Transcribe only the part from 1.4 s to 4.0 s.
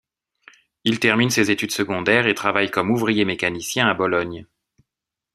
études secondaires et travaille comme ouvrier mécanicien à